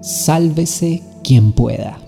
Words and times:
Sálvese 0.00 1.02
quien 1.24 1.50
pueda. 1.50 1.98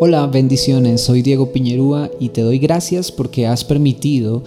Hola, 0.00 0.26
bendiciones, 0.26 1.00
soy 1.00 1.22
Diego 1.22 1.52
Piñerúa 1.52 2.10
y 2.18 2.30
te 2.30 2.40
doy 2.40 2.58
gracias 2.58 3.12
porque 3.12 3.46
has 3.46 3.64
permitido 3.64 4.42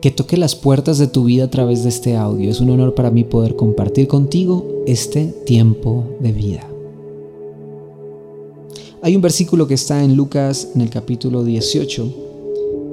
que 0.00 0.12
toque 0.12 0.36
las 0.36 0.54
puertas 0.54 0.98
de 0.98 1.08
tu 1.08 1.24
vida 1.24 1.44
a 1.44 1.50
través 1.50 1.82
de 1.82 1.88
este 1.88 2.16
audio. 2.16 2.48
Es 2.48 2.60
un 2.60 2.70
honor 2.70 2.94
para 2.94 3.10
mí 3.10 3.24
poder 3.24 3.56
compartir 3.56 4.06
contigo 4.06 4.64
este 4.86 5.24
tiempo 5.44 6.04
de 6.20 6.30
vida. 6.30 6.68
Hay 9.02 9.16
un 9.16 9.22
versículo 9.22 9.66
que 9.66 9.74
está 9.74 10.04
en 10.04 10.14
Lucas 10.14 10.68
en 10.76 10.82
el 10.82 10.90
capítulo 10.90 11.42
18. 11.42 12.14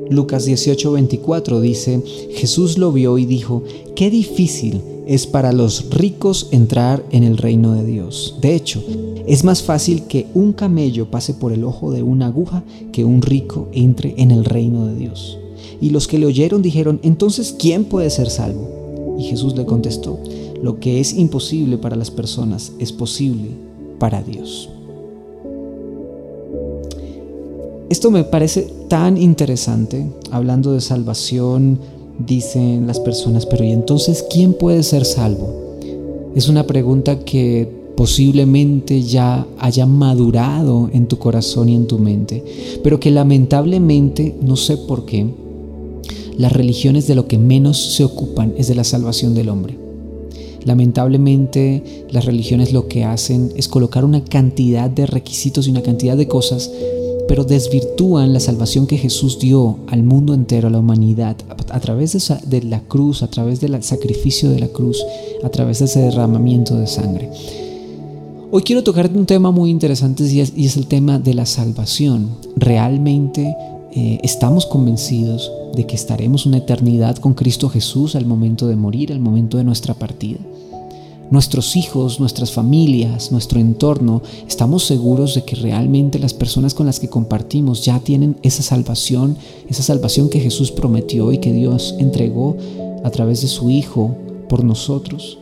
Lucas 0.09 0.45
18, 0.45 0.91
24 0.91 1.61
dice, 1.61 2.01
Jesús 2.31 2.79
lo 2.79 2.91
vio 2.91 3.19
y 3.19 3.25
dijo, 3.25 3.63
qué 3.95 4.09
difícil 4.09 4.81
es 5.11 5.27
para 5.27 5.51
los 5.51 5.89
ricos 5.89 6.47
entrar 6.51 7.03
en 7.11 7.25
el 7.25 7.35
reino 7.37 7.73
de 7.73 7.83
Dios. 7.83 8.37
De 8.39 8.55
hecho, 8.55 8.81
es 9.27 9.43
más 9.43 9.61
fácil 9.61 10.03
que 10.03 10.27
un 10.33 10.53
camello 10.53 11.11
pase 11.11 11.33
por 11.33 11.51
el 11.51 11.65
ojo 11.65 11.91
de 11.91 12.01
una 12.01 12.27
aguja 12.27 12.63
que 12.93 13.03
un 13.03 13.21
rico 13.21 13.67
entre 13.73 14.13
en 14.15 14.31
el 14.31 14.45
reino 14.45 14.85
de 14.85 14.95
Dios. 14.95 15.37
Y 15.81 15.89
los 15.89 16.07
que 16.07 16.17
le 16.17 16.27
oyeron 16.27 16.61
dijeron, 16.61 17.01
entonces, 17.03 17.53
¿quién 17.59 17.83
puede 17.83 18.09
ser 18.09 18.29
salvo? 18.29 19.17
Y 19.19 19.23
Jesús 19.23 19.53
le 19.57 19.65
contestó, 19.65 20.17
lo 20.63 20.79
que 20.79 21.01
es 21.01 21.13
imposible 21.13 21.77
para 21.77 21.97
las 21.97 22.09
personas 22.09 22.71
es 22.79 22.93
posible 22.93 23.49
para 23.99 24.23
Dios. 24.23 24.69
Esto 27.89 28.11
me 28.11 28.23
parece 28.23 28.71
tan 28.87 29.17
interesante, 29.17 30.09
hablando 30.31 30.71
de 30.71 30.79
salvación, 30.79 31.79
dicen 32.25 32.87
las 32.87 32.99
personas, 32.99 33.45
pero 33.45 33.63
¿y 33.63 33.71
entonces 33.71 34.25
quién 34.29 34.53
puede 34.53 34.83
ser 34.83 35.05
salvo? 35.05 35.77
Es 36.35 36.47
una 36.47 36.65
pregunta 36.65 37.19
que 37.19 37.67
posiblemente 37.95 39.03
ya 39.03 39.45
haya 39.59 39.85
madurado 39.85 40.89
en 40.93 41.07
tu 41.07 41.19
corazón 41.19 41.69
y 41.69 41.75
en 41.75 41.87
tu 41.87 41.99
mente, 41.99 42.43
pero 42.83 42.99
que 42.99 43.11
lamentablemente, 43.11 44.35
no 44.41 44.55
sé 44.55 44.77
por 44.77 45.05
qué, 45.05 45.27
las 46.37 46.51
religiones 46.51 47.07
de 47.07 47.15
lo 47.15 47.27
que 47.27 47.37
menos 47.37 47.93
se 47.95 48.03
ocupan 48.03 48.53
es 48.57 48.67
de 48.67 48.75
la 48.75 48.83
salvación 48.83 49.35
del 49.35 49.49
hombre. 49.49 49.77
Lamentablemente 50.63 52.05
las 52.11 52.25
religiones 52.25 52.71
lo 52.71 52.87
que 52.87 53.03
hacen 53.03 53.51
es 53.55 53.67
colocar 53.67 54.05
una 54.05 54.23
cantidad 54.23 54.89
de 54.89 55.05
requisitos 55.05 55.67
y 55.67 55.71
una 55.71 55.81
cantidad 55.81 56.15
de 56.15 56.27
cosas 56.27 56.71
pero 57.27 57.43
desvirtúan 57.43 58.33
la 58.33 58.39
salvación 58.39 58.87
que 58.87 58.97
Jesús 58.97 59.39
dio 59.39 59.77
al 59.87 60.03
mundo 60.03 60.33
entero, 60.33 60.67
a 60.67 60.71
la 60.71 60.79
humanidad, 60.79 61.35
a 61.69 61.79
través 61.79 62.13
de, 62.45 62.63
la 62.63 62.81
cruz, 62.81 63.23
a 63.23 63.27
través 63.27 63.61
del 63.61 63.81
sacrificio 63.83 64.49
de 64.49 64.59
la 64.59 64.67
cruz, 64.67 65.03
a 65.43 65.49
través 65.49 65.79
de 65.79 65.85
ese 65.85 66.01
derramamiento 66.01 66.75
de 66.75 66.87
sangre. 66.87 67.29
Hoy 68.51 68.63
quiero 68.63 68.83
tocar 68.83 69.09
un 69.15 69.25
tema 69.25 69.51
muy 69.51 69.69
interesante 69.69 70.25
y 70.25 70.41
es, 70.41 70.77
el 70.77 70.87
tema 70.87 71.19
de 71.19 71.33
la 71.33 71.45
salvación. 71.45 72.29
¿Realmente 72.57 73.55
eh, 73.93 74.19
estamos 74.23 74.65
convencidos 74.65 75.49
de 75.73 75.87
que 75.87 75.95
estaremos 75.95 76.45
una 76.45 76.57
eternidad 76.57 77.15
con 77.15 77.33
Cristo 77.33 77.69
Jesús 77.69 78.15
al 78.15 78.25
momento 78.25 78.67
de 78.67 78.75
morir, 78.75 79.13
al 79.13 79.19
momento 79.19 79.57
de 79.57 79.63
nuestra 79.63 79.93
partida? 79.93 80.39
Nuestros 81.31 81.77
hijos, 81.77 82.19
nuestras 82.19 82.51
familias, 82.51 83.31
nuestro 83.31 83.59
entorno, 83.59 84.21
estamos 84.47 84.83
seguros 84.83 85.33
de 85.33 85.43
que 85.43 85.55
realmente 85.55 86.19
las 86.19 86.33
personas 86.33 86.73
con 86.73 86.85
las 86.85 86.99
que 86.99 87.09
compartimos 87.09 87.83
ya 87.83 87.99
tienen 87.99 88.35
esa 88.43 88.61
salvación, 88.61 89.37
esa 89.67 89.81
salvación 89.81 90.29
que 90.29 90.41
Jesús 90.41 90.71
prometió 90.71 91.31
y 91.31 91.39
que 91.39 91.53
Dios 91.53 91.95
entregó 91.97 92.57
a 93.03 93.09
través 93.09 93.41
de 93.41 93.47
su 93.47 93.69
Hijo 93.69 94.15
por 94.49 94.63
nosotros. 94.63 95.39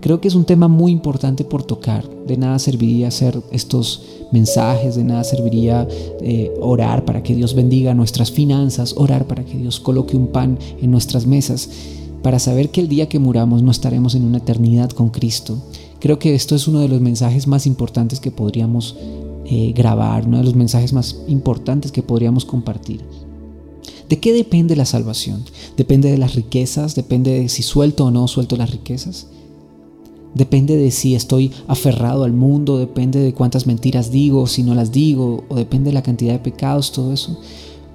Creo 0.00 0.20
que 0.20 0.28
es 0.28 0.34
un 0.34 0.44
tema 0.44 0.68
muy 0.68 0.92
importante 0.92 1.44
por 1.44 1.62
tocar. 1.62 2.08
De 2.26 2.36
nada 2.36 2.58
serviría 2.58 3.08
hacer 3.08 3.40
estos 3.50 4.02
mensajes, 4.30 4.94
de 4.94 5.04
nada 5.04 5.24
serviría 5.24 5.86
eh, 6.20 6.52
orar 6.60 7.04
para 7.04 7.22
que 7.22 7.34
Dios 7.34 7.54
bendiga 7.54 7.92
nuestras 7.92 8.30
finanzas, 8.30 8.94
orar 8.96 9.26
para 9.26 9.44
que 9.44 9.58
Dios 9.58 9.80
coloque 9.80 10.16
un 10.16 10.28
pan 10.28 10.58
en 10.80 10.90
nuestras 10.90 11.26
mesas 11.26 11.68
para 12.22 12.38
saber 12.38 12.70
que 12.70 12.80
el 12.80 12.88
día 12.88 13.08
que 13.08 13.18
muramos 13.18 13.62
no 13.62 13.70
estaremos 13.70 14.14
en 14.14 14.24
una 14.24 14.38
eternidad 14.38 14.90
con 14.90 15.10
Cristo. 15.10 15.58
Creo 16.00 16.18
que 16.18 16.34
esto 16.34 16.54
es 16.54 16.68
uno 16.68 16.80
de 16.80 16.88
los 16.88 17.00
mensajes 17.00 17.46
más 17.46 17.66
importantes 17.66 18.20
que 18.20 18.30
podríamos 18.30 18.96
eh, 19.44 19.72
grabar, 19.74 20.26
uno 20.26 20.38
de 20.38 20.44
los 20.44 20.54
mensajes 20.54 20.92
más 20.92 21.16
importantes 21.28 21.92
que 21.92 22.02
podríamos 22.02 22.44
compartir. 22.44 23.00
¿De 24.08 24.18
qué 24.18 24.32
depende 24.32 24.76
la 24.76 24.84
salvación? 24.84 25.44
¿Depende 25.76 26.10
de 26.10 26.18
las 26.18 26.34
riquezas? 26.34 26.94
¿Depende 26.94 27.32
de 27.32 27.48
si 27.48 27.62
suelto 27.62 28.06
o 28.06 28.10
no 28.10 28.28
suelto 28.28 28.56
las 28.56 28.70
riquezas? 28.70 29.28
Depende 30.34 30.76
de 30.76 30.90
si 30.90 31.14
estoy 31.14 31.50
aferrado 31.66 32.24
al 32.24 32.32
mundo, 32.32 32.78
depende 32.78 33.20
de 33.20 33.32
cuántas 33.32 33.66
mentiras 33.66 34.10
digo, 34.10 34.46
si 34.46 34.62
no 34.62 34.74
las 34.74 34.92
digo, 34.92 35.44
o 35.48 35.54
depende 35.54 35.90
de 35.90 35.94
la 35.94 36.02
cantidad 36.02 36.34
de 36.34 36.38
pecados, 36.40 36.92
todo 36.92 37.12
eso. 37.12 37.40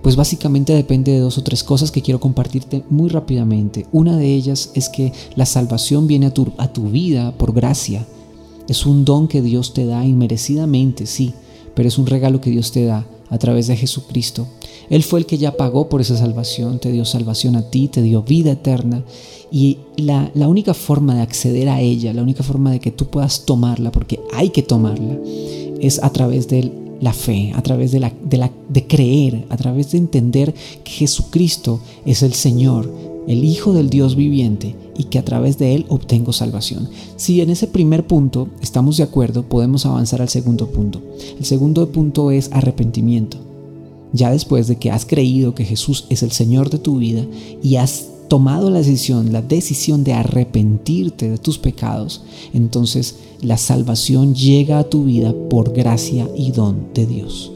Pues 0.01 0.15
básicamente 0.15 0.73
depende 0.73 1.11
de 1.11 1.19
dos 1.19 1.37
o 1.37 1.43
tres 1.43 1.63
cosas 1.63 1.91
que 1.91 2.01
quiero 2.01 2.19
compartirte 2.19 2.83
muy 2.89 3.09
rápidamente. 3.09 3.85
Una 3.91 4.17
de 4.17 4.33
ellas 4.33 4.71
es 4.73 4.89
que 4.89 5.13
la 5.35 5.45
salvación 5.45 6.07
viene 6.07 6.27
a 6.27 6.33
tu, 6.33 6.51
a 6.57 6.73
tu 6.73 6.89
vida 6.89 7.33
por 7.37 7.53
gracia. 7.53 8.05
Es 8.67 8.85
un 8.85 9.05
don 9.05 9.27
que 9.27 9.41
Dios 9.41 9.73
te 9.73 9.85
da 9.85 10.05
inmerecidamente, 10.05 11.05
sí, 11.05 11.33
pero 11.75 11.87
es 11.87 11.97
un 11.97 12.07
regalo 12.07 12.41
que 12.41 12.49
Dios 12.49 12.71
te 12.71 12.85
da 12.85 13.05
a 13.29 13.37
través 13.37 13.67
de 13.67 13.77
Jesucristo. 13.77 14.47
Él 14.89 15.03
fue 15.03 15.19
el 15.19 15.25
que 15.25 15.37
ya 15.37 15.55
pagó 15.55 15.87
por 15.87 16.01
esa 16.01 16.17
salvación, 16.17 16.79
te 16.79 16.91
dio 16.91 17.05
salvación 17.05 17.55
a 17.55 17.69
ti, 17.69 17.87
te 17.87 18.01
dio 18.01 18.23
vida 18.23 18.51
eterna. 18.51 19.03
Y 19.51 19.79
la, 19.97 20.31
la 20.33 20.47
única 20.47 20.73
forma 20.73 21.15
de 21.15 21.21
acceder 21.21 21.69
a 21.69 21.79
ella, 21.79 22.13
la 22.13 22.23
única 22.23 22.43
forma 22.43 22.71
de 22.71 22.79
que 22.79 22.91
tú 22.91 23.05
puedas 23.05 23.45
tomarla, 23.45 23.91
porque 23.91 24.19
hay 24.33 24.49
que 24.49 24.63
tomarla, 24.63 25.17
es 25.79 26.03
a 26.03 26.11
través 26.11 26.47
del 26.47 26.80
la 27.01 27.13
fe, 27.13 27.51
a 27.55 27.61
través 27.63 27.91
de, 27.91 27.99
la, 27.99 28.13
de, 28.69 28.87
creer, 28.87 29.45
a 29.49 29.57
través 29.57 29.91
de 29.91 29.97
entender 29.97 30.53
que 30.83 30.91
Jesucristo 30.91 31.79
es 32.05 32.21
el 32.21 32.33
Señor, 32.33 32.89
el 33.27 33.43
Hijo 33.43 33.73
del 33.73 33.89
Dios 33.89 34.15
viviente 34.15 34.75
y 34.97 35.05
que 35.05 35.17
a 35.19 35.25
través 35.25 35.57
de 35.57 35.75
Él 35.75 35.85
obtengo 35.89 36.31
salvación. 36.31 36.89
Si 37.17 37.41
en 37.41 37.49
ese 37.49 37.67
primer 37.67 38.05
punto 38.05 38.49
estamos 38.61 38.97
de 38.97 39.03
acuerdo, 39.03 39.43
podemos 39.43 39.85
avanzar 39.85 40.21
al 40.21 40.29
segundo 40.29 40.67
punto. 40.67 41.01
El 41.37 41.45
segundo 41.45 41.91
punto 41.91 42.29
es 42.29 42.49
arrepentimiento. 42.51 43.37
Ya 44.13 44.29
después 44.29 44.67
de 44.67 44.75
que 44.75 44.91
has 44.91 45.05
creído 45.05 45.55
que 45.55 45.65
Jesús 45.65 46.05
es 46.09 46.21
el 46.21 46.31
Señor 46.31 46.69
de 46.69 46.77
tu 46.77 46.97
vida 46.97 47.25
y 47.63 47.77
has 47.77 48.09
tomado 48.31 48.69
la 48.69 48.77
decisión, 48.77 49.33
la 49.33 49.41
decisión 49.41 50.05
de 50.05 50.13
arrepentirte 50.13 51.29
de 51.29 51.37
tus 51.37 51.57
pecados, 51.57 52.21
entonces 52.53 53.17
la 53.41 53.57
salvación 53.57 54.35
llega 54.35 54.79
a 54.79 54.85
tu 54.85 55.03
vida 55.03 55.33
por 55.49 55.73
gracia 55.73 56.29
y 56.33 56.51
don 56.51 56.93
de 56.93 57.07
Dios. 57.07 57.51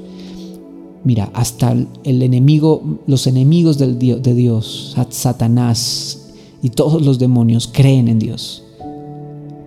Mira, 1.06 1.32
hasta 1.34 1.72
el 1.72 2.22
enemigo, 2.22 3.00
los 3.08 3.26
enemigos 3.26 3.78
del 3.78 3.98
de 3.98 4.34
Dios, 4.34 4.98
Satanás 5.12 6.34
y 6.62 6.72
todos 6.72 7.02
los 7.02 7.20
demonios 7.20 7.70
creen 7.72 8.10
en 8.10 8.20
Dios, 8.20 8.62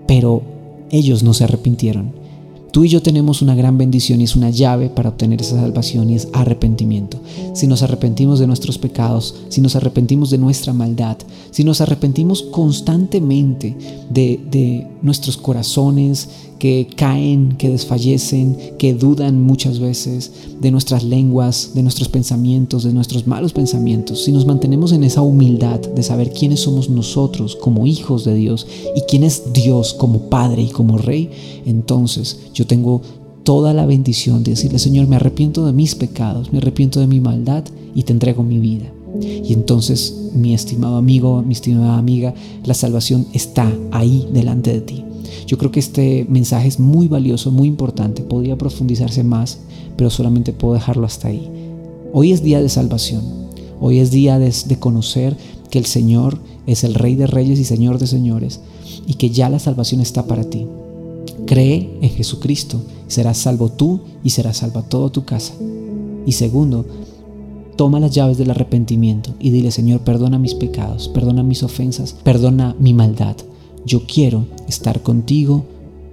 pero 0.07 0.43
ellos 0.91 1.23
no 1.23 1.33
se 1.33 1.45
arrepintieron. 1.45 2.13
Tú 2.73 2.85
y 2.85 2.89
yo 2.89 3.03
tenemos 3.03 3.41
una 3.41 3.55
gran 3.55 3.79
bendición 3.79 4.21
y 4.21 4.25
es 4.25 4.37
una 4.37 4.51
llave 4.51 4.89
para 4.91 5.09
obtener 5.09 5.41
esa 5.41 5.57
salvación 5.57 6.11
y 6.11 6.17
es 6.17 6.29
arrepentimiento. 6.33 7.19
Si 7.55 7.67
nos 7.67 7.83
arrepentimos 7.83 8.39
de 8.39 8.47
nuestros 8.47 8.79
pecados, 8.79 9.35
si 9.49 9.61
nos 9.61 9.75
arrepentimos 9.75 10.31
de 10.31 10.39
nuestra 10.39 10.73
maldad, 10.73 11.17
si 11.51 11.65
nos 11.65 11.81
arrepentimos 11.81 12.43
constantemente 12.43 13.77
de, 14.11 14.41
de 14.51 14.87
nuestros 15.03 15.37
corazones, 15.37 16.29
que 16.59 16.89
caen, 16.97 17.57
que 17.57 17.69
desfallecen, 17.71 18.57
que 18.79 18.95
dudan 18.95 19.43
muchas 19.43 19.79
veces 19.79 20.33
de 20.61 20.71
nuestras 20.71 21.05
lenguas, 21.05 21.73
de 21.75 21.83
nuestros 21.83 22.09
pensamientos, 22.09 22.85
de 22.85 22.93
nuestros 22.93 23.27
malos 23.27 23.53
pensamientos, 23.53 24.25
si 24.25 24.33
nos 24.33 24.47
mantenemos 24.47 24.93
en 24.93 25.05
esa 25.05 25.23
humildad 25.23 25.81
de 25.81 26.03
saber 26.03 26.33
quiénes 26.33 26.61
somos 26.61 26.91
nosotros 26.91 27.57
como 27.57 27.87
hijos 27.87 28.25
de 28.25 28.35
Dios 28.35 28.67
y 28.97 29.03
quién 29.03 29.23
es 29.23 29.53
Dios 29.53 29.95
como 29.95 30.29
Padre 30.29 30.63
y 30.63 30.69
como 30.69 30.99
Rey, 30.99 31.31
entonces 31.65 32.39
yo 32.55 32.67
tengo 32.67 33.03
toda 33.45 33.73
la 33.73 33.87
bendición 33.87 34.43
de 34.43 34.51
decirle, 34.51 34.79
Señor, 34.79 35.07
me 35.07 35.17
arrepiento 35.17 35.65
de 35.65 35.73
mis 35.73 35.95
pecados, 35.95 36.53
me 36.53 36.59
arrepiento 36.59 37.01
de 37.01 37.07
mi 37.07 37.21
maldad 37.21 37.65
y 37.95 38.03
te 38.03 38.13
entrego 38.13 38.43
mi 38.43 38.59
vida. 38.59 38.93
Y 39.23 39.55
entonces, 39.55 40.33
mi 40.35 40.55
estimado 40.55 40.97
amigo, 40.97 41.43
mi 41.43 41.55
estimada 41.55 41.97
amiga, 41.97 42.35
la 42.65 42.75
salvación 42.75 43.27
está 43.33 43.73
ahí 43.91 44.29
delante 44.33 44.73
de 44.73 44.81
ti. 44.83 45.05
Yo 45.47 45.59
creo 45.59 45.71
que 45.71 45.81
este 45.81 46.27
mensaje 46.29 46.69
es 46.69 46.79
muy 46.79 47.09
valioso, 47.09 47.51
muy 47.51 47.69
importante, 47.69 48.23
podría 48.23 48.57
profundizarse 48.57 49.23
más, 49.25 49.59
pero 49.97 50.11
solamente 50.11 50.53
puedo 50.53 50.75
dejarlo 50.75 51.07
hasta 51.07 51.29
ahí. 51.29 51.49
Hoy 52.13 52.33
es 52.33 52.43
día 52.43 52.63
de 52.63 52.69
salvación, 52.69 53.23
hoy 53.81 53.99
es 53.99 54.11
día 54.11 54.39
de, 54.39 54.53
conocer 54.79 55.37
que 55.71 55.79
el 55.79 55.87
Señor 55.87 56.39
es 56.67 56.85
el 56.85 56.95
Rey 56.95 57.17
de 57.17 57.27
Reyes 57.27 57.59
y 57.59 57.65
Señor 57.65 57.99
de 57.99 58.07
Señores 58.07 58.61
y 59.07 59.15
que 59.15 59.31
ya 59.31 59.49
la 59.49 59.59
salvación 59.59 60.01
está 60.01 60.27
para 60.27 60.45
ti. 60.45 60.67
Cree 61.47 61.91
en 62.01 62.11
Jesucristo, 62.11 62.81
serás 63.07 63.39
salvo 63.39 63.71
tú 63.71 64.01
y 64.25 64.31
serás 64.31 64.59
salva 64.59 64.83
toda 64.83 65.11
tu 65.11 65.25
casa. 65.25 65.55
Y 66.27 66.33
segundo, 66.33 66.85
toma 67.77 68.01
las 68.01 68.11
llaves 68.11 68.39
del 68.39 68.51
arrepentimiento 68.51 69.35
y 69.39 69.51
dile, 69.51 69.71
Señor, 69.71 70.01
perdona 70.01 70.39
mis 70.39 70.55
pecados, 70.55 71.09
perdona 71.09 71.43
mis 71.43 71.63
ofensas, 71.63 72.15
perdona 72.25 72.75
mi 72.79 72.93
maldad. 72.93 73.37
Yo 73.89 74.03
quiero 74.07 74.45
estar 74.69 75.03
contigo 75.03 75.65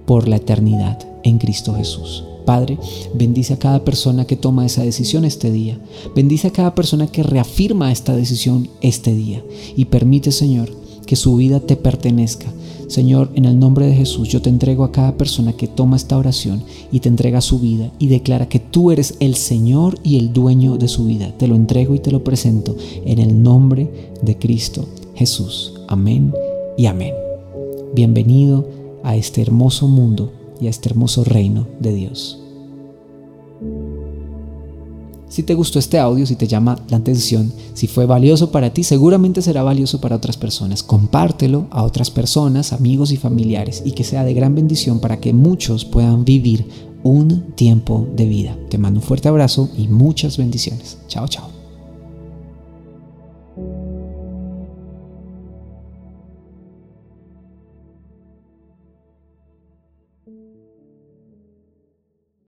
por 0.06 0.28
la 0.28 0.36
eternidad 0.36 0.98
en 1.24 1.36
Cristo 1.36 1.74
Jesús. 1.74 2.24
Padre, 2.46 2.78
bendice 3.12 3.52
a 3.52 3.58
cada 3.58 3.84
persona 3.84 4.24
que 4.24 4.34
toma 4.34 4.64
esa 4.64 4.82
decisión 4.82 5.26
este 5.26 5.50
día. 5.52 5.78
Bendice 6.14 6.48
a 6.48 6.52
cada 6.52 6.74
persona 6.74 7.06
que 7.06 7.22
reafirma 7.22 7.92
esta 7.92 8.16
decisión 8.16 8.70
este 8.80 9.14
día. 9.14 9.44
Y 9.76 9.86
permite, 9.86 10.32
Señor, 10.32 10.70
que 11.04 11.16
su 11.16 11.36
vida 11.36 11.60
te 11.60 11.76
pertenezca. 11.76 12.46
Señor, 12.88 13.30
en 13.34 13.44
el 13.44 13.58
nombre 13.58 13.84
de 13.84 13.94
Jesús, 13.94 14.30
yo 14.30 14.40
te 14.40 14.48
entrego 14.48 14.82
a 14.82 14.92
cada 14.92 15.18
persona 15.18 15.52
que 15.52 15.66
toma 15.66 15.96
esta 15.96 16.16
oración 16.16 16.62
y 16.90 17.00
te 17.00 17.10
entrega 17.10 17.42
su 17.42 17.58
vida 17.58 17.90
y 17.98 18.06
declara 18.06 18.48
que 18.48 18.58
tú 18.58 18.90
eres 18.90 19.16
el 19.20 19.34
Señor 19.34 19.98
y 20.02 20.16
el 20.16 20.32
dueño 20.32 20.78
de 20.78 20.88
su 20.88 21.04
vida. 21.04 21.34
Te 21.36 21.46
lo 21.46 21.56
entrego 21.56 21.94
y 21.94 21.98
te 21.98 22.10
lo 22.10 22.24
presento 22.24 22.74
en 23.04 23.18
el 23.18 23.42
nombre 23.42 24.14
de 24.22 24.38
Cristo 24.38 24.88
Jesús. 25.14 25.74
Amén 25.88 26.32
y 26.78 26.86
amén. 26.86 27.25
Bienvenido 27.94 28.68
a 29.04 29.16
este 29.16 29.42
hermoso 29.42 29.88
mundo 29.88 30.32
y 30.60 30.66
a 30.66 30.70
este 30.70 30.88
hermoso 30.88 31.24
reino 31.24 31.66
de 31.80 31.94
Dios. 31.94 32.40
Si 35.28 35.42
te 35.42 35.54
gustó 35.54 35.78
este 35.78 35.98
audio, 35.98 36.24
si 36.24 36.36
te 36.36 36.46
llama 36.46 36.78
la 36.88 36.98
atención, 36.98 37.52
si 37.74 37.88
fue 37.88 38.06
valioso 38.06 38.50
para 38.50 38.72
ti, 38.72 38.84
seguramente 38.84 39.42
será 39.42 39.62
valioso 39.62 40.00
para 40.00 40.16
otras 40.16 40.36
personas. 40.36 40.82
Compártelo 40.82 41.66
a 41.70 41.82
otras 41.82 42.10
personas, 42.10 42.72
amigos 42.72 43.10
y 43.12 43.16
familiares 43.16 43.82
y 43.84 43.92
que 43.92 44.04
sea 44.04 44.24
de 44.24 44.34
gran 44.34 44.54
bendición 44.54 45.00
para 45.00 45.18
que 45.20 45.32
muchos 45.32 45.84
puedan 45.84 46.24
vivir 46.24 46.66
un 47.02 47.52
tiempo 47.54 48.06
de 48.14 48.26
vida. 48.26 48.56
Te 48.70 48.78
mando 48.78 49.00
un 49.00 49.06
fuerte 49.06 49.28
abrazo 49.28 49.68
y 49.76 49.88
muchas 49.88 50.36
bendiciones. 50.38 50.98
Chao, 51.08 51.28
chao. 51.28 51.55